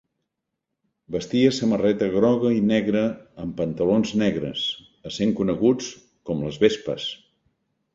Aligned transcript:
Vestia 1.15 1.51
samarreta 1.57 2.07
groga 2.15 2.51
i 2.61 2.65
negra 2.71 3.05
amb 3.45 3.55
pantalons 3.63 4.17
negres, 4.25 4.67
essent 5.13 5.39
coneguts 5.43 5.95
com 6.31 6.47
les 6.49 6.63
vespes. 6.69 7.13